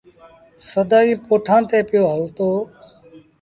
[0.69, 2.47] سدائيٚݩ پوٺآن تي پيو هلتو۔